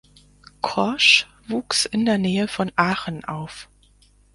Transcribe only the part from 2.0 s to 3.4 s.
der Nähe von Aachen